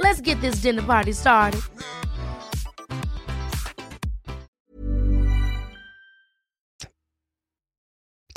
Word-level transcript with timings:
Let's 0.00 0.22
get 0.22 0.40
this 0.40 0.62
dinner 0.62 0.82
party 0.82 1.12
started. 1.12 1.60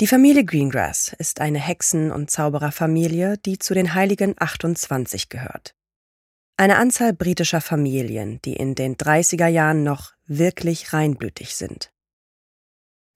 Die 0.00 0.08
Familie 0.08 0.44
Greengrass 0.44 1.14
ist 1.16 1.40
eine 1.40 1.60
Hexen- 1.60 2.10
und 2.10 2.28
Zaubererfamilie, 2.28 3.38
die 3.38 3.60
zu 3.60 3.74
den 3.74 3.94
Heiligen 3.94 4.34
28 4.36 5.28
gehört. 5.28 5.76
Eine 6.56 6.78
Anzahl 6.78 7.12
britischer 7.12 7.60
Familien, 7.60 8.40
die 8.44 8.54
in 8.54 8.74
den 8.74 8.96
30er 8.96 9.46
Jahren 9.46 9.84
noch 9.84 10.14
wirklich 10.26 10.92
reinblütig 10.92 11.54
sind. 11.54 11.92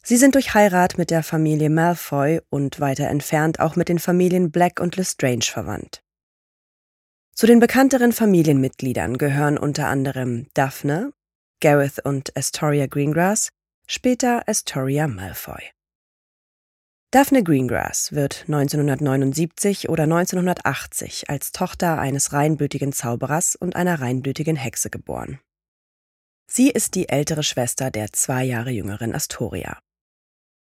Sie 0.05 0.17
sind 0.17 0.36
durch 0.36 0.55
Heirat 0.55 0.98
mit 0.98 1.11
der 1.11 1.24
Familie 1.24 1.69
Malfoy 1.69 2.41
und 2.48 2.78
weiter 2.78 3.08
entfernt 3.08 3.58
auch 3.58 3.74
mit 3.74 3.89
den 3.89 3.98
Familien 3.98 4.52
Black 4.52 4.78
und 4.78 4.94
Lestrange 4.94 5.42
verwandt. 5.42 6.06
Zu 7.39 7.47
den 7.47 7.61
bekannteren 7.61 8.12
Familienmitgliedern 8.12 9.19
gehören 9.19 9.59
unter 9.59 9.89
anderem 9.89 10.47
Daphne, 10.55 11.12
Gareth 11.61 12.03
und 12.03 12.34
Astoria 12.34 12.87
Greengrass, 12.87 13.51
später 13.87 14.48
Astoria 14.48 15.06
Malfoy. 15.06 15.61
Daphne 17.11 17.45
Greengrass 17.45 18.12
wird 18.12 18.45
1979 18.47 19.91
oder 19.91 20.05
1980 20.05 21.29
als 21.29 21.53
Tochter 21.53 21.98
eines 21.98 22.33
reinblütigen 22.33 22.95
Zauberers 22.95 23.55
und 23.55 23.77
einer 23.77 24.01
reinblütigen 24.01 24.57
Hexe 24.57 24.89
geboren. 24.89 25.39
Sie 26.51 26.70
ist 26.70 26.95
die 26.95 27.11
ältere 27.11 27.42
Schwester 27.42 27.91
der 27.91 28.14
zwei 28.14 28.45
Jahre 28.45 28.70
jüngeren 28.70 29.14
Astoria. 29.14 29.79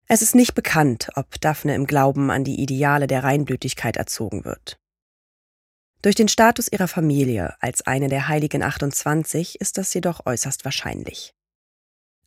Es 0.07 0.21
ist 0.21 0.33
nicht 0.33 0.55
bekannt, 0.55 1.09
ob 1.15 1.41
Daphne 1.41 1.75
im 1.75 1.87
Glauben 1.87 2.31
an 2.31 2.45
die 2.45 2.61
Ideale 2.61 3.07
der 3.07 3.25
Reinblütigkeit 3.25 3.97
erzogen 3.97 4.45
wird. 4.45 4.79
Durch 6.03 6.15
den 6.15 6.27
Status 6.27 6.67
ihrer 6.69 6.89
Familie 6.89 7.55
als 7.61 7.87
eine 7.87 8.09
der 8.09 8.27
Heiligen 8.27 8.61
28 8.61 9.61
ist 9.61 9.77
das 9.77 9.93
jedoch 9.93 10.25
äußerst 10.25 10.65
wahrscheinlich. 10.65 11.33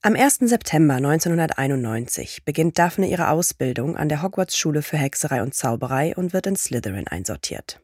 Am 0.00 0.16
1. 0.16 0.38
September 0.41 0.94
1991 0.94 2.44
beginnt 2.47 2.78
Daphne 2.78 3.06
ihre 3.06 3.28
Ausbildung 3.28 3.98
an 3.98 4.09
der 4.09 4.22
Hogwarts-Schule 4.22 4.81
für 4.81 4.97
Hexerei 4.97 5.42
und 5.42 5.54
Zauberei 5.54 6.16
und 6.16 6.32
wird 6.32 6.47
in 6.47 6.56
Slytherin 6.56 7.06
einsortiert. 7.06 7.82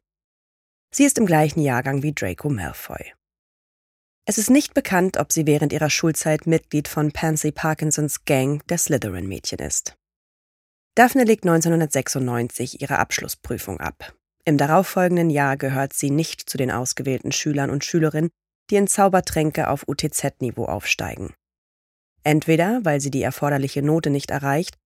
Sie 0.94 1.04
ist 1.04 1.18
im 1.18 1.26
gleichen 1.26 1.60
Jahrgang 1.60 2.02
wie 2.02 2.14
Draco 2.14 2.48
Malfoy. 2.48 3.12
Es 4.24 4.38
ist 4.38 4.48
nicht 4.48 4.72
bekannt, 4.72 5.18
ob 5.18 5.30
sie 5.30 5.46
während 5.46 5.74
ihrer 5.74 5.90
Schulzeit 5.90 6.46
Mitglied 6.46 6.88
von 6.88 7.12
Pansy 7.12 7.52
Parkinsons 7.52 8.24
Gang 8.24 8.66
der 8.68 8.78
Slytherin-Mädchen 8.78 9.58
ist. 9.58 9.94
Daphne 10.94 11.24
legt 11.24 11.44
1996 11.44 12.80
ihre 12.80 12.98
Abschlussprüfung 12.98 13.78
ab. 13.80 14.14
Im 14.44 14.58
darauffolgenden 14.58 15.30
Jahr 15.30 15.56
gehört 15.56 15.92
sie 15.92 16.10
nicht 16.10 16.48
zu 16.48 16.58
den 16.58 16.70
ausgewählten 16.70 17.30
Schülern 17.30 17.70
und 17.70 17.84
Schülerinnen, 17.84 18.30
die 18.70 18.76
in 18.76 18.88
Zaubertränke 18.88 19.68
auf 19.68 19.86
UTZ-Niveau 19.86 20.64
aufsteigen. 20.64 21.34
Entweder 22.24 22.80
weil 22.84 23.00
sie 23.00 23.10
die 23.10 23.22
erforderliche 23.22 23.82
Note 23.82 24.10
nicht 24.10 24.30
erreicht 24.30 24.76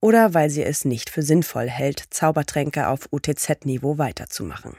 oder 0.00 0.34
weil 0.34 0.50
sie 0.50 0.62
es 0.62 0.84
nicht 0.84 1.10
für 1.10 1.22
sinnvoll 1.22 1.68
hält, 1.68 2.04
Zaubertränke 2.10 2.88
auf 2.88 3.08
UTZ-Niveau 3.10 3.98
weiterzumachen. 3.98 4.76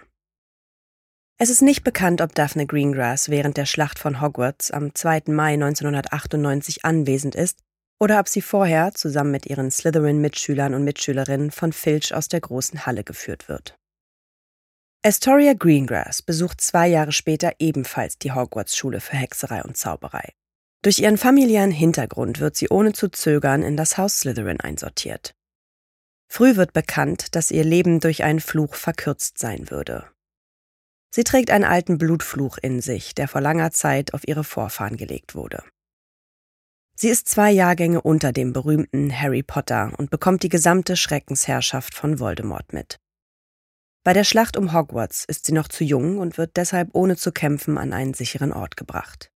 Es 1.40 1.50
ist 1.50 1.62
nicht 1.62 1.84
bekannt, 1.84 2.22
ob 2.22 2.34
Daphne 2.36 2.66
Greengrass 2.66 3.30
während 3.30 3.58
der 3.58 3.66
Schlacht 3.66 4.00
von 4.00 4.22
Hogwarts 4.22 4.72
am 4.72 4.94
2. 4.94 5.24
Mai 5.28 5.54
1998 5.54 6.86
anwesend 6.86 7.36
ist 7.36 7.60
oder 8.00 8.20
ob 8.20 8.28
sie 8.28 8.42
vorher 8.42 8.94
zusammen 8.94 9.32
mit 9.32 9.46
ihren 9.46 9.70
Slytherin-Mitschülern 9.70 10.74
und 10.74 10.84
Mitschülerinnen 10.84 11.52
von 11.52 11.74
Filch 11.74 12.14
aus 12.14 12.28
der 12.28 12.42
großen 12.42 12.86
Halle 12.86 13.04
geführt 13.04 13.48
wird. 13.50 13.76
Astoria 15.06 15.54
Greengrass 15.54 16.22
besucht 16.22 16.62
zwei 16.62 16.88
Jahre 16.88 17.12
später 17.12 17.52
ebenfalls 17.60 18.18
die 18.18 18.32
Hogwarts-Schule 18.32 19.02
für 19.02 19.18
Hexerei 19.18 19.62
und 19.62 19.76
Zauberei. 19.76 20.32
Durch 20.82 21.00
ihren 21.00 21.18
familiären 21.18 21.72
Hintergrund 21.72 22.40
wird 22.40 22.56
sie 22.56 22.70
ohne 22.70 22.94
zu 22.94 23.10
zögern 23.10 23.64
in 23.64 23.76
das 23.76 23.98
Haus 23.98 24.22
Slytherin 24.22 24.62
einsortiert. 24.62 25.36
Früh 26.32 26.56
wird 26.56 26.72
bekannt, 26.72 27.36
dass 27.36 27.52
ihr 27.52 27.66
Leben 27.66 28.00
durch 28.00 28.24
einen 28.24 28.40
Fluch 28.40 28.76
verkürzt 28.76 29.40
sein 29.40 29.70
würde. 29.70 30.08
Sie 31.14 31.26
trägt 31.26 31.52
einen 31.52 31.66
alten 31.66 31.98
Blutfluch 31.98 32.58
in 32.58 32.80
sich, 32.80 33.14
der 33.14 33.28
vor 33.28 33.42
langer 33.42 33.72
Zeit 33.72 34.14
auf 34.14 34.26
ihre 34.26 34.46
Vorfahren 34.46 34.96
gelegt 34.96 35.36
wurde. 35.36 35.64
Sie 36.96 37.10
ist 37.10 37.28
zwei 37.28 37.52
Jahrgänge 37.52 38.02
unter 38.02 38.32
dem 38.32 38.54
berühmten 38.54 39.12
Harry 39.12 39.44
Potter 39.44 39.92
und 39.98 40.12
bekommt 40.12 40.44
die 40.44 40.50
gesamte 40.50 40.96
Schreckensherrschaft 40.96 41.94
von 41.94 42.20
Voldemort 42.20 42.72
mit. 42.72 43.00
Bei 44.04 44.12
der 44.12 44.26
Schlacht 44.26 44.58
um 44.58 44.74
Hogwarts 44.74 45.24
ist 45.26 45.46
sie 45.46 45.54
noch 45.54 45.70
zu 45.70 45.84
jung 45.84 46.18
und 46.18 46.38
wird 46.38 46.58
deshalb 46.58 46.90
ohne 46.94 47.16
zu 47.16 47.32
kämpfen 47.32 47.78
an 47.78 47.94
einen 47.94 48.14
sicheren 48.14 48.52
Ort 48.52 48.76
gebracht. 48.76 49.30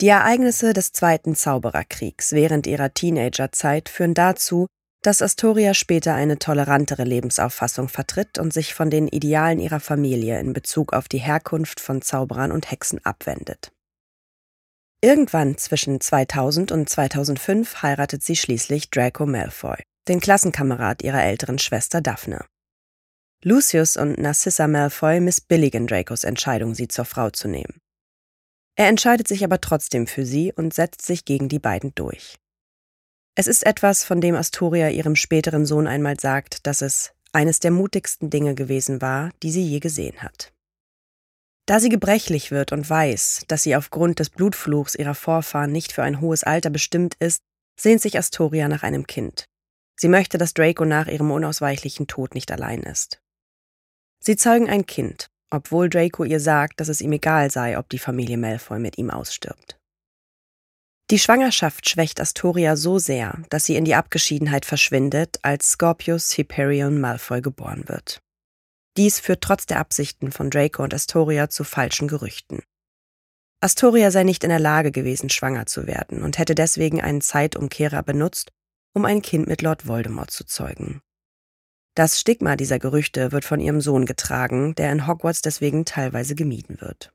Die 0.00 0.08
Ereignisse 0.08 0.72
des 0.72 0.92
Zweiten 0.92 1.34
Zaubererkriegs 1.34 2.32
während 2.32 2.66
ihrer 2.66 2.94
Teenagerzeit 2.94 3.88
führen 3.88 4.14
dazu, 4.14 4.66
dass 5.02 5.22
Astoria 5.22 5.74
später 5.74 6.14
eine 6.14 6.38
tolerantere 6.38 7.04
Lebensauffassung 7.04 7.88
vertritt 7.88 8.38
und 8.38 8.52
sich 8.52 8.74
von 8.74 8.90
den 8.90 9.08
Idealen 9.08 9.60
ihrer 9.60 9.80
Familie 9.80 10.40
in 10.40 10.52
Bezug 10.52 10.92
auf 10.92 11.08
die 11.08 11.18
Herkunft 11.18 11.80
von 11.80 12.00
Zauberern 12.00 12.52
und 12.52 12.70
Hexen 12.70 13.04
abwendet. 13.04 13.72
Irgendwann 15.00 15.56
zwischen 15.58 16.00
2000 16.00 16.72
und 16.72 16.88
2005 16.88 17.82
heiratet 17.82 18.22
sie 18.24 18.34
schließlich 18.36 18.90
Draco 18.90 19.26
Malfoy, 19.26 19.76
den 20.08 20.20
Klassenkamerad 20.20 21.02
ihrer 21.02 21.22
älteren 21.22 21.58
Schwester 21.58 22.00
Daphne. 22.00 22.44
Lucius 23.44 23.96
und 23.96 24.18
Narcissa 24.18 24.66
Malfoy 24.66 25.20
missbilligen 25.20 25.86
Dracos 25.86 26.24
Entscheidung, 26.24 26.74
sie 26.74 26.88
zur 26.88 27.04
Frau 27.04 27.30
zu 27.30 27.46
nehmen. 27.46 27.80
Er 28.74 28.88
entscheidet 28.88 29.28
sich 29.28 29.44
aber 29.44 29.60
trotzdem 29.60 30.08
für 30.08 30.26
sie 30.26 30.52
und 30.52 30.74
setzt 30.74 31.02
sich 31.02 31.24
gegen 31.24 31.48
die 31.48 31.60
beiden 31.60 31.94
durch. 31.94 32.36
Es 33.36 33.46
ist 33.46 33.64
etwas, 33.64 34.02
von 34.02 34.20
dem 34.20 34.34
Astoria 34.34 34.88
ihrem 34.88 35.14
späteren 35.14 35.66
Sohn 35.66 35.86
einmal 35.86 36.18
sagt, 36.18 36.66
dass 36.66 36.82
es 36.82 37.12
eines 37.32 37.60
der 37.60 37.70
mutigsten 37.70 38.28
Dinge 38.28 38.56
gewesen 38.56 39.00
war, 39.00 39.30
die 39.44 39.52
sie 39.52 39.62
je 39.62 39.78
gesehen 39.78 40.20
hat. 40.20 40.52
Da 41.66 41.78
sie 41.78 41.90
gebrechlich 41.90 42.50
wird 42.50 42.72
und 42.72 42.90
weiß, 42.90 43.44
dass 43.46 43.62
sie 43.62 43.76
aufgrund 43.76 44.18
des 44.18 44.30
Blutfluchs 44.30 44.96
ihrer 44.96 45.14
Vorfahren 45.14 45.70
nicht 45.70 45.92
für 45.92 46.02
ein 46.02 46.20
hohes 46.20 46.42
Alter 46.42 46.70
bestimmt 46.70 47.14
ist, 47.20 47.42
sehnt 47.78 48.00
sich 48.00 48.18
Astoria 48.18 48.66
nach 48.66 48.82
einem 48.82 49.06
Kind. 49.06 49.44
Sie 49.94 50.08
möchte, 50.08 50.38
dass 50.38 50.54
Draco 50.54 50.84
nach 50.84 51.06
ihrem 51.06 51.30
unausweichlichen 51.30 52.08
Tod 52.08 52.34
nicht 52.34 52.50
allein 52.50 52.82
ist. 52.82 53.20
Sie 54.20 54.36
zeugen 54.36 54.68
ein 54.68 54.86
Kind, 54.86 55.28
obwohl 55.50 55.88
Draco 55.88 56.24
ihr 56.24 56.40
sagt, 56.40 56.80
dass 56.80 56.88
es 56.88 57.00
ihm 57.00 57.12
egal 57.12 57.50
sei, 57.50 57.78
ob 57.78 57.88
die 57.88 57.98
Familie 57.98 58.36
Malfoy 58.36 58.78
mit 58.78 58.98
ihm 58.98 59.10
ausstirbt. 59.10 59.78
Die 61.10 61.18
Schwangerschaft 61.18 61.88
schwächt 61.88 62.20
Astoria 62.20 62.76
so 62.76 62.98
sehr, 62.98 63.42
dass 63.48 63.64
sie 63.64 63.76
in 63.76 63.86
die 63.86 63.94
Abgeschiedenheit 63.94 64.66
verschwindet, 64.66 65.38
als 65.42 65.70
Scorpius 65.70 66.36
Hyperion 66.36 67.00
Malfoy 67.00 67.40
geboren 67.40 67.88
wird. 67.88 68.20
Dies 68.98 69.18
führt 69.18 69.40
trotz 69.40 69.64
der 69.64 69.78
Absichten 69.78 70.32
von 70.32 70.50
Draco 70.50 70.82
und 70.82 70.92
Astoria 70.92 71.48
zu 71.48 71.64
falschen 71.64 72.08
Gerüchten. 72.08 72.62
Astoria 73.60 74.10
sei 74.10 74.22
nicht 74.24 74.44
in 74.44 74.50
der 74.50 74.58
Lage 74.58 74.92
gewesen, 74.92 75.30
schwanger 75.30 75.66
zu 75.66 75.86
werden 75.86 76.22
und 76.22 76.38
hätte 76.38 76.54
deswegen 76.54 77.00
einen 77.00 77.22
Zeitumkehrer 77.22 78.02
benutzt, 78.02 78.52
um 78.94 79.04
ein 79.04 79.22
Kind 79.22 79.46
mit 79.46 79.62
Lord 79.62 79.86
Voldemort 79.86 80.30
zu 80.30 80.44
zeugen. 80.44 81.00
Das 81.94 82.20
Stigma 82.20 82.56
dieser 82.56 82.78
Gerüchte 82.78 83.32
wird 83.32 83.44
von 83.44 83.60
ihrem 83.60 83.80
Sohn 83.80 84.06
getragen, 84.06 84.74
der 84.74 84.92
in 84.92 85.06
Hogwarts 85.06 85.42
deswegen 85.42 85.84
teilweise 85.84 86.34
gemieden 86.34 86.80
wird. 86.80 87.12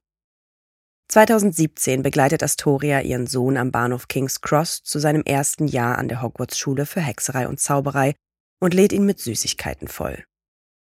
2017 1.09 2.01
begleitet 2.01 2.43
Astoria 2.43 3.01
ihren 3.01 3.27
Sohn 3.27 3.55
am 3.57 3.71
Bahnhof 3.71 4.07
King's 4.07 4.41
Cross 4.41 4.83
zu 4.83 4.99
seinem 4.99 5.23
ersten 5.23 5.67
Jahr 5.67 5.97
an 5.97 6.07
der 6.07 6.21
Hogwarts-Schule 6.21 6.85
für 6.85 7.01
Hexerei 7.01 7.47
und 7.47 7.59
Zauberei 7.59 8.15
und 8.59 8.73
lädt 8.73 8.93
ihn 8.93 9.05
mit 9.05 9.19
Süßigkeiten 9.19 9.87
voll. 9.87 10.23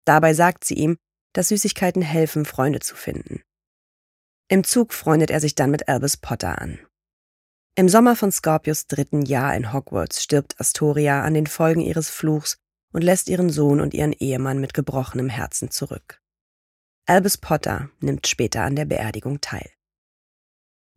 Dabei 0.05 0.33
sagt 0.33 0.63
sie 0.65 0.75
ihm, 0.75 0.97
dass 1.33 1.49
Süßigkeiten 1.49 2.01
helfen, 2.01 2.45
Freunde 2.45 2.79
zu 2.79 2.95
finden. 2.95 3.41
Im 4.49 4.63
Zug 4.63 4.93
freundet 4.93 5.31
er 5.31 5.39
sich 5.39 5.55
dann 5.55 5.71
mit 5.71 5.87
Albus 5.87 6.17
Potter 6.17 6.59
an. 6.59 6.79
Im 7.75 7.89
Sommer 7.89 8.15
von 8.15 8.31
Scorpius 8.31 8.87
dritten 8.87 9.23
Jahr 9.23 9.55
in 9.55 9.73
Hogwarts 9.73 10.21
stirbt 10.21 10.59
Astoria 10.59 11.23
an 11.23 11.33
den 11.33 11.47
Folgen 11.47 11.81
ihres 11.81 12.09
Fluchs 12.09 12.57
und 12.93 13.03
lässt 13.03 13.27
ihren 13.27 13.49
Sohn 13.49 13.81
und 13.81 13.93
ihren 13.93 14.13
Ehemann 14.13 14.61
mit 14.61 14.73
gebrochenem 14.73 15.29
Herzen 15.29 15.71
zurück. 15.71 16.21
Albus 17.05 17.37
Potter 17.37 17.89
nimmt 17.99 18.27
später 18.27 18.63
an 18.63 18.77
der 18.77 18.85
Beerdigung 18.85 19.41
teil. 19.41 19.69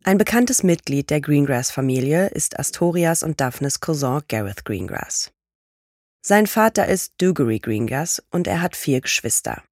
Ein 0.03 0.17
bekanntes 0.17 0.63
Mitglied 0.63 1.09
der 1.09 1.19
Greengrass-Familie 1.19 2.27
ist 2.27 2.57
Astorias 2.57 3.23
und 3.23 3.41
Daphnes 3.41 3.81
Cousin 3.81 4.21
Gareth 4.29 4.63
Greengrass. 4.63 5.33
Sein 6.21 6.47
Vater 6.47 6.87
ist 6.87 7.13
Dugery 7.21 7.59
Greengrass 7.59 8.23
und 8.31 8.47
er 8.47 8.61
hat 8.61 8.77
vier 8.77 9.01
Geschwister. 9.01 9.63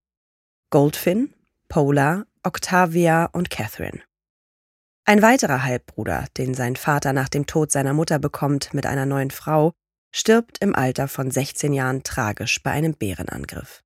Goldfin, 0.71 1.33
Pola, 1.69 2.25
Octavia 2.43 3.25
und 3.25 3.49
Catherine. 3.49 4.01
Ein 5.05 5.21
weiterer 5.21 5.63
Halbbruder, 5.63 6.25
den 6.35 6.53
sein 6.53 6.75
Vater 6.75 7.13
nach 7.13 7.29
dem 7.29 7.45
Tod 7.45 7.71
seiner 7.71 7.93
Mutter 7.93 8.19
bekommt 8.19 8.73
mit 8.73 8.85
einer 8.85 9.05
neuen 9.05 9.31
Frau, 9.31 9.73
stirbt 10.15 10.59
im 10.61 10.73
Alter 10.73 11.09
von 11.09 11.29
16 11.29 11.73
Jahren 11.73 12.03
tragisch 12.03 12.63
bei 12.63 12.71
einem 12.71 12.93
Bärenangriff. 12.93 13.83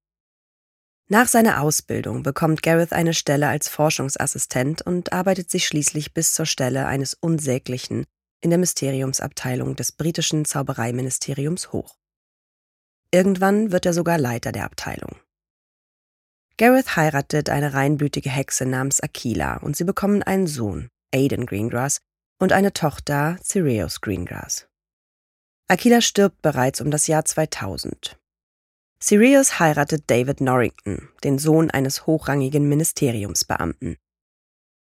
Nach 1.07 1.27
seiner 1.27 1.59
Ausbildung 1.59 2.21
bekommt 2.21 2.61
Gareth 2.61 2.93
eine 2.93 3.15
Stelle 3.15 3.47
als 3.47 3.67
Forschungsassistent 3.67 4.83
und 4.83 5.11
arbeitet 5.11 5.49
sich 5.49 5.65
schließlich 5.65 6.13
bis 6.13 6.35
zur 6.35 6.45
Stelle 6.45 6.85
eines 6.85 7.15
Unsäglichen 7.15 8.05
in 8.41 8.51
der 8.51 8.59
Mysteriumsabteilung 8.59 9.75
des 9.75 9.91
britischen 9.91 10.45
Zaubereiministeriums 10.45 11.71
hoch. 11.71 11.95
Irgendwann 13.11 13.71
wird 13.71 13.87
er 13.87 13.93
sogar 13.93 14.19
Leiter 14.19 14.51
der 14.51 14.65
Abteilung. 14.65 15.15
Gareth 16.57 16.95
heiratet 16.95 17.49
eine 17.49 17.73
reinblütige 17.73 18.29
Hexe 18.29 18.67
namens 18.67 18.99
Aquila 18.99 19.57
und 19.57 19.75
sie 19.75 19.83
bekommen 19.83 20.21
einen 20.21 20.45
Sohn, 20.45 20.89
Aidan 21.11 21.47
Greengrass, 21.47 22.01
und 22.37 22.53
eine 22.53 22.71
Tochter, 22.71 23.39
Sirius 23.41 23.99
Greengrass. 24.01 24.68
Aquila 25.71 26.01
stirbt 26.01 26.41
bereits 26.41 26.81
um 26.81 26.89
das 26.89 27.05
Jahr 27.05 27.25
2000. 27.25 28.17
Sirius 28.99 29.59
heiratet 29.59 30.03
David 30.07 30.41
Norrington, 30.41 31.09
den 31.23 31.37
Sohn 31.37 31.69
eines 31.69 32.07
hochrangigen 32.07 32.67
Ministeriumsbeamten. 32.67 33.97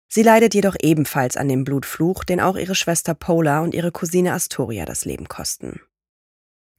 Sie 0.08 0.24
leidet 0.24 0.54
jedoch 0.54 0.78
ebenfalls 0.80 1.36
an 1.36 1.50
dem 1.50 1.66
Blutfluch, 1.66 2.24
den 2.24 2.40
auch 2.40 2.56
ihre 2.56 2.74
Schwester 2.74 3.14
Pola 3.14 3.60
und 3.60 3.74
ihre 3.74 3.92
Cousine 3.92 4.32
Astoria 4.32 4.86
das 4.86 5.04
Leben 5.04 5.28
kosten. 5.28 5.82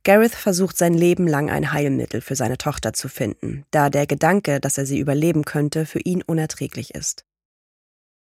Gareth 0.04 0.34
versucht 0.34 0.78
sein 0.78 0.94
Leben 0.94 1.28
lang 1.28 1.50
ein 1.50 1.70
Heilmittel 1.74 2.22
für 2.22 2.34
seine 2.34 2.56
Tochter 2.56 2.94
zu 2.94 3.10
finden, 3.10 3.66
da 3.72 3.90
der 3.90 4.06
Gedanke, 4.06 4.58
dass 4.58 4.78
er 4.78 4.86
sie 4.86 5.00
überleben 5.00 5.44
könnte, 5.44 5.84
für 5.84 6.00
ihn 6.00 6.22
unerträglich 6.22 6.94
ist. 6.94 7.26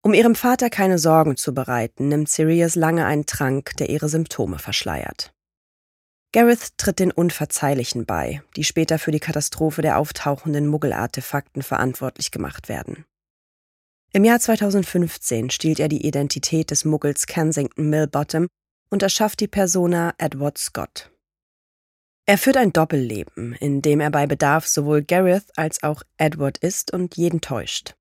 Um 0.00 0.14
ihrem 0.14 0.36
Vater 0.36 0.70
keine 0.70 0.98
Sorgen 0.98 1.36
zu 1.36 1.52
bereiten, 1.52 2.06
nimmt 2.06 2.28
Sirius 2.28 2.76
lange 2.76 3.04
einen 3.04 3.26
Trank, 3.26 3.76
der 3.78 3.90
ihre 3.90 4.08
Symptome 4.08 4.60
verschleiert. 4.60 5.34
Gareth 6.32 6.78
tritt 6.78 6.98
den 6.98 7.12
Unverzeihlichen 7.12 8.06
bei, 8.06 8.42
die 8.56 8.64
später 8.64 8.98
für 8.98 9.10
die 9.10 9.20
Katastrophe 9.20 9.82
der 9.82 9.98
auftauchenden 9.98 10.66
Muggelartefakten 10.66 11.62
verantwortlich 11.62 12.30
gemacht 12.30 12.70
werden. 12.70 13.04
Im 14.14 14.24
Jahr 14.24 14.40
2015 14.40 15.50
stiehlt 15.50 15.78
er 15.78 15.88
die 15.88 16.06
Identität 16.06 16.70
des 16.70 16.84
Muggels 16.86 17.26
Kensington 17.26 17.90
Millbottom 17.90 18.46
und 18.90 19.02
erschafft 19.02 19.40
die 19.40 19.48
Persona 19.48 20.14
Edward 20.18 20.58
Scott. 20.58 21.10
Er 22.26 22.38
führt 22.38 22.56
ein 22.56 22.72
Doppelleben, 22.72 23.54
in 23.54 23.82
dem 23.82 24.00
er 24.00 24.10
bei 24.10 24.26
Bedarf 24.26 24.66
sowohl 24.66 25.02
Gareth 25.02 25.46
als 25.56 25.82
auch 25.82 26.02
Edward 26.16 26.58
ist 26.58 26.92
und 26.92 27.16
jeden 27.16 27.40
täuscht. 27.40 27.94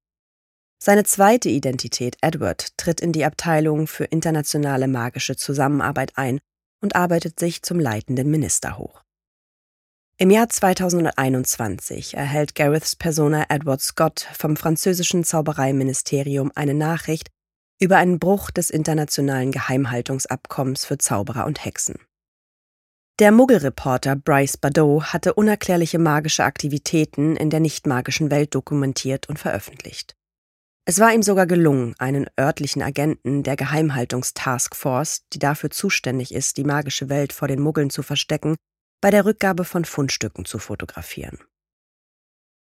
Seine 0.83 1.04
zweite 1.04 1.50
Identität, 1.50 2.18
Edward, 2.22 2.78
tritt 2.78 3.01
in 3.01 3.12
die 3.12 3.25
Abteilung 3.25 3.88
für 3.88 4.06
internationale 4.06 4.88
magische 4.88 5.36
Zusammenarbeit 5.36 6.13
ein 6.16 6.39
und 6.81 6.95
arbeitet 6.95 7.39
sich 7.39 7.62
zum 7.62 7.80
leitenden 7.80 8.30
Minister 8.30 8.78
hoch. 8.78 9.01
Im 10.18 10.30
Jahr 10.30 10.50
2021 10.50 12.13
erhält 12.13 12.54
Gareths 12.54 12.95
Persona 12.95 13.45
Edward 13.50 13.81
Scott 13.81 14.28
vom 14.33 14.56
französischen 14.56 15.24
Zaubereiministerium 15.24 16.51
eine 16.54 16.75
Nachricht 16.75 17.30
über 17.80 17.98
einen 17.98 18.19
Bruch 18.19 18.51
des 18.51 18.69
internationalen 18.69 19.51
Geheimhaltungsabkommens 19.51 20.86
für 20.86 21.00
Zauberer 21.00 21.48
und 21.48 21.66
Hexen. 21.66 21.95
Der 23.19 23.31
Muggelreporter 23.31 24.16
Bryce 24.16 24.57
Badeau 24.57 25.04
hatte 25.04 25.33
unerklärliche 25.33 26.00
magische 26.00 26.44
Aktivitäten 26.44 27.36
in 27.36 27.50
der 27.50 27.60
nicht-magischen 27.60 28.31
Welt 28.31 28.54
dokumentiert 28.54 29.28
und 29.30 29.39
veröffentlicht. 29.39 30.16
Es 30.86 31.00
war 31.00 31.13
ihm 31.13 31.22
sogar 31.22 31.45
gelungen, 31.45 31.94
einen 32.00 32.28
örtlichen 32.39 32.81
Agenten 32.81 33.44
der 33.44 33.56
Geheimhaltungstaskforce, 33.56 35.25
die 35.31 35.39
dafür 35.39 35.69
zuständig 35.69 36.33
ist, 36.33 36.57
die 36.57 36.63
magische 36.63 37.07
Welt 37.07 37.33
vor 37.33 37.48
den 37.48 37.62
Muggeln 37.62 37.89
zu 37.89 38.01
verstecken, 38.01 38.56
bei 39.00 39.12
der 39.12 39.25
Rückgabe 39.25 39.63
von 39.63 39.86
Fundstücken 39.86 40.45
zu 40.45 40.60
fotografieren. 40.60 41.39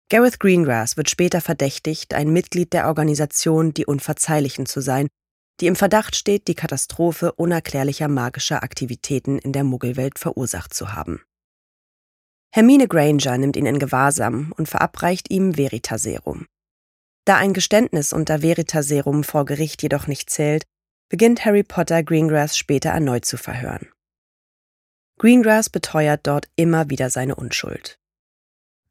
Gareth 0.09 0.39
Greengrass 0.39 0.97
wird 0.97 1.09
später 1.09 1.39
verdächtigt, 1.39 2.13
ein 2.13 2.31
Mitglied 2.31 2.73
der 2.73 2.87
Organisation 2.87 3.73
Die 3.73 3.85
Unverzeihlichen 3.85 4.65
zu 4.65 4.81
sein, 4.81 5.07
die 5.59 5.67
im 5.67 5.75
Verdacht 5.75 6.15
steht, 6.15 6.47
die 6.47 6.55
Katastrophe 6.55 7.33
unerklärlicher 7.33 8.07
magischer 8.07 8.63
Aktivitäten 8.63 9.37
in 9.37 9.53
der 9.53 9.63
Muggelwelt 9.63 10.17
verursacht 10.17 10.73
zu 10.73 10.93
haben. 10.93 11.21
Hermine 12.51 12.87
Granger 12.87 13.37
nimmt 13.37 13.55
ihn 13.55 13.67
in 13.67 13.77
Gewahrsam 13.77 14.51
und 14.57 14.67
verabreicht 14.67 15.29
ihm 15.29 15.53
Veritaserum, 15.55 16.47
da 17.29 17.37
ein 17.37 17.53
Geständnis 17.53 18.11
unter 18.11 18.41
Veritaserum 18.41 19.23
vor 19.23 19.45
Gericht 19.45 19.83
jedoch 19.83 20.07
nicht 20.07 20.31
zählt, 20.31 20.63
beginnt 21.09 21.45
Harry 21.45 21.61
Potter 21.61 22.01
Greengrass 22.01 22.57
später 22.57 22.89
erneut 22.89 23.23
zu 23.23 23.37
verhören. 23.37 23.87
Greengrass 25.19 25.69
beteuert 25.69 26.21
dort 26.25 26.47
immer 26.55 26.89
wieder 26.89 27.11
seine 27.11 27.35
Unschuld. 27.35 27.99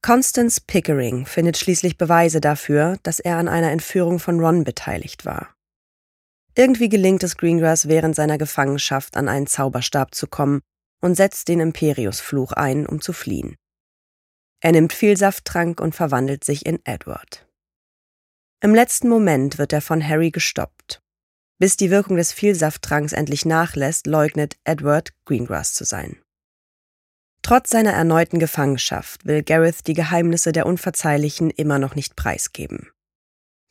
Constance 0.02 0.60
Pickering 0.60 1.26
findet 1.26 1.56
schließlich 1.56 1.98
Beweise 1.98 2.40
dafür, 2.40 2.98
dass 3.02 3.18
er 3.18 3.38
an 3.38 3.48
einer 3.48 3.72
Entführung 3.72 4.20
von 4.20 4.38
Ron 4.38 4.62
beteiligt 4.62 5.24
war. 5.24 5.52
Irgendwie 6.54 6.88
gelingt 6.88 7.24
es 7.24 7.36
Greengrass 7.36 7.88
während 7.88 8.14
seiner 8.14 8.38
Gefangenschaft 8.38 9.16
an 9.16 9.28
einen 9.28 9.48
Zauberstab 9.48 10.14
zu 10.14 10.28
kommen 10.28 10.60
und 11.00 11.16
setzt 11.16 11.48
den 11.48 11.58
Imperiusfluch 11.58 12.52
ein, 12.52 12.86
um 12.86 13.00
zu 13.00 13.12
fliehen. 13.12 13.56
Er 14.60 14.70
nimmt 14.70 14.92
viel 14.92 15.16
Safttrank 15.16 15.80
und 15.80 15.96
verwandelt 15.96 16.44
sich 16.44 16.66
in 16.66 16.78
Edward. 16.84 17.47
Im 18.60 18.74
letzten 18.74 19.08
Moment 19.08 19.58
wird 19.58 19.72
er 19.72 19.80
von 19.80 20.06
Harry 20.06 20.30
gestoppt. 20.30 21.00
Bis 21.58 21.76
die 21.76 21.90
Wirkung 21.90 22.16
des 22.16 22.32
Vielsafttranks 22.32 23.12
endlich 23.12 23.44
nachlässt, 23.44 24.06
leugnet 24.06 24.56
Edward, 24.64 25.12
Greengrass 25.24 25.74
zu 25.74 25.84
sein. 25.84 26.20
Trotz 27.42 27.70
seiner 27.70 27.92
erneuten 27.92 28.40
Gefangenschaft 28.40 29.24
will 29.24 29.42
Gareth 29.42 29.86
die 29.86 29.94
Geheimnisse 29.94 30.52
der 30.52 30.66
Unverzeihlichen 30.66 31.50
immer 31.50 31.78
noch 31.78 31.94
nicht 31.94 32.16
preisgeben. 32.16 32.90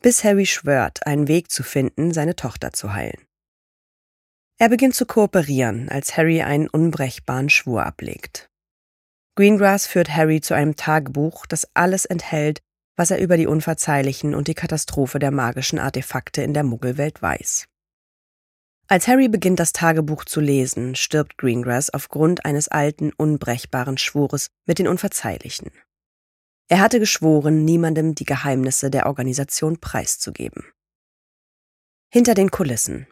Bis 0.00 0.24
Harry 0.24 0.46
schwört, 0.46 1.06
einen 1.06 1.28
Weg 1.28 1.50
zu 1.50 1.62
finden, 1.62 2.12
seine 2.12 2.34
Tochter 2.34 2.72
zu 2.72 2.92
heilen. 2.92 3.26
Er 4.58 4.68
beginnt 4.68 4.94
zu 4.94 5.06
kooperieren, 5.06 5.88
als 5.88 6.16
Harry 6.16 6.42
einen 6.42 6.68
unbrechbaren 6.68 7.50
Schwur 7.50 7.84
ablegt. 7.84 8.48
Greengrass 9.36 9.86
führt 9.86 10.10
Harry 10.10 10.40
zu 10.40 10.54
einem 10.54 10.74
Tagebuch, 10.74 11.46
das 11.46 11.68
alles 11.74 12.04
enthält, 12.06 12.60
was 12.98 13.12
er 13.12 13.20
über 13.20 13.36
die 13.36 13.46
Unverzeihlichen 13.46 14.34
und 14.34 14.48
die 14.48 14.54
Katastrophe 14.54 15.20
der 15.20 15.30
magischen 15.30 15.78
Artefakte 15.78 16.42
in 16.42 16.52
der 16.52 16.64
Muggelwelt 16.64 17.22
weiß. 17.22 17.66
Als 18.88 19.06
Harry 19.06 19.28
beginnt, 19.28 19.60
das 19.60 19.72
Tagebuch 19.72 20.24
zu 20.24 20.40
lesen, 20.40 20.96
stirbt 20.96 21.38
Greengrass 21.38 21.90
aufgrund 21.90 22.44
eines 22.44 22.66
alten, 22.66 23.12
unbrechbaren 23.16 23.98
Schwures 23.98 24.48
mit 24.66 24.80
den 24.80 24.88
Unverzeihlichen. 24.88 25.70
Er 26.68 26.80
hatte 26.80 26.98
geschworen, 26.98 27.64
niemandem 27.64 28.16
die 28.16 28.24
Geheimnisse 28.24 28.90
der 28.90 29.06
Organisation 29.06 29.78
preiszugeben. 29.78 30.64
Hinter 32.12 32.34
den 32.34 32.50
Kulissen. 32.50 33.06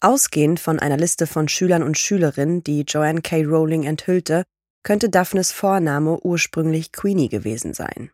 Ausgehend 0.00 0.60
von 0.60 0.78
einer 0.78 0.96
Liste 0.96 1.26
von 1.26 1.46
Schülern 1.46 1.82
und 1.82 1.98
Schülerinnen, 1.98 2.64
die 2.64 2.82
Joanne 2.82 3.20
K. 3.20 3.42
Rowling 3.42 3.82
enthüllte, 3.82 4.44
könnte 4.82 5.10
Daphnes 5.10 5.52
Vorname 5.52 6.18
ursprünglich 6.20 6.90
Queenie 6.92 7.28
gewesen 7.28 7.74
sein. 7.74 8.10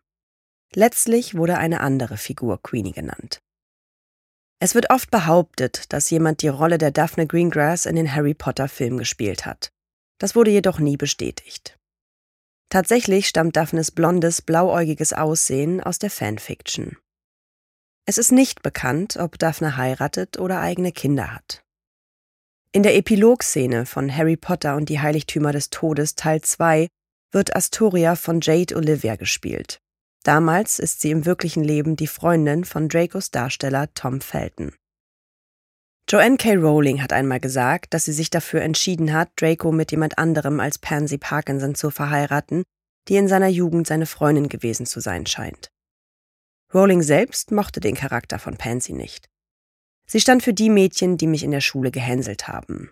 Letztlich 0.73 1.35
wurde 1.35 1.57
eine 1.57 1.81
andere 1.81 2.17
Figur 2.17 2.61
Queenie 2.61 2.91
genannt. 2.91 3.39
Es 4.59 4.73
wird 4.73 4.89
oft 4.89 5.11
behauptet, 5.11 5.93
dass 5.93 6.09
jemand 6.09 6.41
die 6.41 6.47
Rolle 6.47 6.77
der 6.77 6.91
Daphne 6.91 7.27
Greengrass 7.27 7.85
in 7.85 7.95
den 7.95 8.13
Harry 8.13 8.33
Potter 8.33 8.67
Filmen 8.67 8.97
gespielt 8.97 9.45
hat. 9.45 9.69
Das 10.19 10.35
wurde 10.35 10.51
jedoch 10.51 10.79
nie 10.79 10.97
bestätigt. 10.97 11.77
Tatsächlich 12.69 13.27
stammt 13.27 13.55
Daphnes 13.55 13.91
blondes, 13.91 14.41
blauäugiges 14.41 15.13
Aussehen 15.13 15.81
aus 15.81 15.99
der 15.99 16.09
Fanfiction. 16.09 16.97
Es 18.05 18.17
ist 18.17 18.31
nicht 18.31 18.63
bekannt, 18.63 19.17
ob 19.17 19.37
Daphne 19.37 19.77
heiratet 19.77 20.39
oder 20.39 20.59
eigene 20.59 20.91
Kinder 20.91 21.33
hat. 21.33 21.61
In 22.71 22.83
der 22.83 22.95
Epilogszene 22.95 23.85
von 23.85 24.13
Harry 24.15 24.37
Potter 24.37 24.75
und 24.75 24.89
die 24.89 24.99
Heiligtümer 24.99 25.51
des 25.51 25.69
Todes 25.69 26.15
Teil 26.15 26.41
2 26.41 26.87
wird 27.31 27.55
Astoria 27.55 28.15
von 28.15 28.41
Jade 28.41 28.75
Olivia 28.75 29.15
gespielt. 29.15 29.79
Damals 30.27 30.77
ist 30.79 30.99
sie 30.99 31.11
im 31.11 31.25
wirklichen 31.25 31.63
Leben 31.63 31.95
die 31.95 32.05
Freundin 32.05 32.65
von 32.65 32.89
Dracos 32.89 33.31
Darsteller 33.31 33.93
Tom 33.93 34.19
Felton. 34.19 34.75
Joanne 36.09 36.35
K. 36.35 36.55
Rowling 36.55 37.01
hat 37.01 37.13
einmal 37.13 37.39
gesagt, 37.39 37.93
dass 37.93 38.03
sie 38.03 38.11
sich 38.11 38.29
dafür 38.29 38.61
entschieden 38.61 39.13
hat, 39.13 39.31
Draco 39.37 39.71
mit 39.71 39.91
jemand 39.91 40.17
anderem 40.17 40.59
als 40.59 40.79
Pansy 40.79 41.17
Parkinson 41.17 41.75
zu 41.75 41.91
verheiraten, 41.91 42.63
die 43.07 43.15
in 43.15 43.29
seiner 43.29 43.47
Jugend 43.47 43.87
seine 43.87 44.05
Freundin 44.05 44.49
gewesen 44.49 44.85
zu 44.85 44.99
sein 44.99 45.25
scheint. 45.25 45.69
Rowling 46.73 47.03
selbst 47.03 47.51
mochte 47.51 47.79
den 47.79 47.95
Charakter 47.95 48.37
von 48.37 48.57
Pansy 48.57 48.91
nicht. 48.91 49.29
Sie 50.07 50.19
stand 50.19 50.43
für 50.43 50.53
die 50.53 50.69
Mädchen, 50.69 51.17
die 51.17 51.27
mich 51.27 51.43
in 51.43 51.51
der 51.51 51.61
Schule 51.61 51.89
gehänselt 51.89 52.49
haben. 52.49 52.91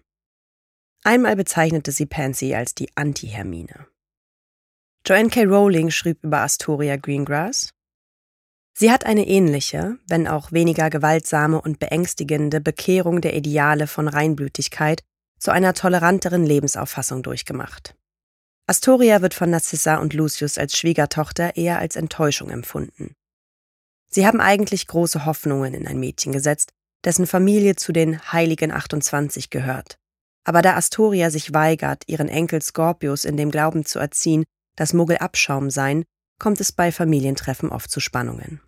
Einmal 1.04 1.36
bezeichnete 1.36 1.92
sie 1.92 2.06
Pansy 2.06 2.56
als 2.56 2.76
die 2.76 2.88
Anti-Hermine. 2.96 3.88
Joanne 5.08 5.30
K. 5.30 5.44
Rowling 5.44 5.92
schrieb 5.92 6.24
über 6.24 6.40
Astoria 6.40 6.98
Greengrass, 6.98 7.70
Sie 8.78 8.92
hat 8.92 9.06
eine 9.06 9.28
ähnliche, 9.28 10.00
wenn 10.08 10.28
auch 10.28 10.52
weniger 10.52 10.90
gewaltsame 10.90 11.62
und 11.62 11.78
beängstigende 11.78 12.60
Bekehrung 12.60 13.22
der 13.22 13.36
Ideale 13.36 13.86
von 13.86 14.08
Reinblütigkeit 14.08 15.04
zu 15.38 15.52
einer 15.52 15.76
toleranteren 15.76 16.44
Lebensauffassung 16.44 17.22
durchgemacht. 17.22 17.96
Astoria 18.68 19.22
wird 19.22 19.36
von 19.36 19.52
Narcissa 19.52 19.98
und 19.98 20.16
Lucius 20.16 20.58
als 20.58 20.76
Schwiegertochter 20.76 21.56
eher 21.56 21.78
als 21.78 21.96
Enttäuschung 21.96 22.50
empfunden. 22.50 23.14
Sie 24.10 24.26
haben 24.26 24.42
eigentlich 24.42 24.88
große 24.88 25.26
Hoffnungen 25.26 25.76
in 25.76 25.88
ein 25.88 26.00
Mädchen 26.00 26.32
gesetzt, 26.32 26.72
dessen 27.06 27.28
Familie 27.28 27.76
zu 27.76 27.94
den 27.94 28.20
Heiligen 28.34 28.72
28 28.72 29.52
gehört. 29.52 30.00
Aber 30.44 30.64
da 30.64 30.76
Astoria 30.76 31.30
sich 31.30 31.54
weigert, 31.54 32.04
ihren 32.08 32.28
Enkel 32.28 32.62
Scorpius 32.62 33.24
in 33.24 33.38
dem 33.38 33.52
Glauben 33.52 33.86
zu 33.86 34.00
erziehen, 34.00 34.46
dass 34.76 34.94
Muggel 34.94 35.18
Abschaum 35.18 35.70
seien, 35.70 36.04
kommt 36.40 36.60
es 36.60 36.72
bei 36.72 36.92
Familientreffen 36.92 37.70
oft 37.70 37.90
zu 37.90 38.00
Spannungen. 38.00 38.62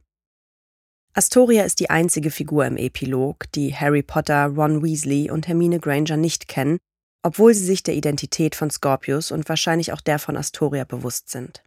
Astoria 1.14 1.64
ist 1.64 1.80
die 1.80 1.90
einzige 1.90 2.30
Figur 2.30 2.66
im 2.66 2.78
Epilog, 2.78 3.52
die 3.54 3.76
Harry 3.76 4.04
Potter, 4.04 4.46
Ron 4.46 4.84
Weasley 4.84 5.32
und 5.32 5.48
Hermine 5.48 5.80
Granger 5.80 6.16
nicht 6.16 6.48
kennen, 6.48 6.78
obwohl 7.24 7.54
sie 7.54 7.66
sich 7.66 7.84
der 7.84 7.96
Identität 7.96 8.56
von 8.56 8.70
Scorpius 8.70 9.32
und 9.32 9.50
wahrscheinlich 9.50 9.92
auch 9.92 10.02
der 10.02 10.20
von 10.20 10.38
Astoria 10.38 10.84
bewusst 10.84 11.30
sind. 11.30 11.64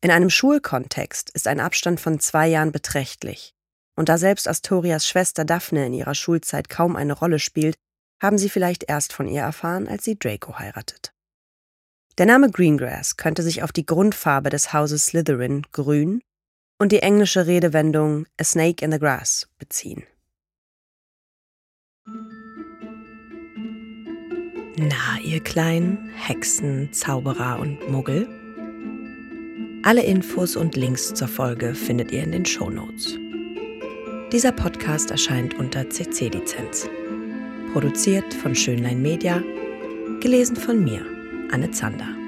In 0.00 0.10
einem 0.10 0.28
Schulkontext 0.28 1.30
ist 1.30 1.46
ein 1.46 1.60
Abstand 1.60 2.00
von 2.00 2.20
zwei 2.20 2.48
Jahren 2.48 2.72
beträchtlich, 2.72 3.54
und 3.96 4.10
da 4.10 4.18
selbst 4.18 4.46
Astorias 4.48 5.08
Schwester 5.08 5.46
Daphne 5.46 5.86
in 5.86 5.94
ihrer 5.94 6.14
Schulzeit 6.14 6.68
kaum 6.68 6.96
eine 6.96 7.14
Rolle 7.14 7.38
spielt, 7.38 7.76
haben 8.20 8.36
sie 8.36 8.50
vielleicht 8.50 8.84
erst 8.84 9.12
von 9.12 9.28
ihr 9.28 9.42
erfahren, 9.42 9.88
als 9.88 10.04
sie 10.04 10.18
Draco 10.18 10.58
heiratet. 10.58 11.13
Der 12.16 12.26
Name 12.26 12.48
Greengrass 12.48 13.16
könnte 13.16 13.42
sich 13.42 13.64
auf 13.64 13.72
die 13.72 13.86
Grundfarbe 13.86 14.48
des 14.48 14.72
Hauses 14.72 15.06
Slytherin, 15.06 15.62
grün, 15.72 16.22
und 16.78 16.92
die 16.92 17.00
englische 17.00 17.46
Redewendung 17.46 18.26
A 18.40 18.44
Snake 18.44 18.84
in 18.84 18.92
the 18.92 19.00
Grass 19.00 19.48
beziehen. 19.58 20.04
Na, 24.76 25.18
ihr 25.24 25.40
kleinen 25.40 26.10
Hexen, 26.14 26.92
Zauberer 26.92 27.58
und 27.58 27.90
Muggel? 27.90 28.28
Alle 29.82 30.02
Infos 30.02 30.54
und 30.56 30.76
Links 30.76 31.14
zur 31.14 31.28
Folge 31.28 31.74
findet 31.74 32.12
ihr 32.12 32.22
in 32.22 32.32
den 32.32 32.46
Show 32.46 32.70
Notes. 32.70 33.18
Dieser 34.32 34.52
Podcast 34.52 35.10
erscheint 35.10 35.54
unter 35.54 35.88
CC-Lizenz. 35.90 36.88
Produziert 37.72 38.34
von 38.34 38.54
Schönlein 38.54 39.02
Media, 39.02 39.42
gelesen 40.20 40.56
von 40.56 40.82
mir, 40.82 41.13
Anne 41.54 41.70
Zander. 41.70 42.23